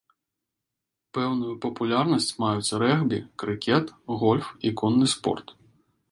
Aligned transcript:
Пэўную 1.17 1.51
папулярнасць 1.65 2.29
маюць 2.43 2.73
рэгбі, 2.83 3.19
крыкет, 3.43 3.85
гольф 4.23 4.47
і 4.71 4.73
конны 4.81 5.11
спорт. 5.13 5.55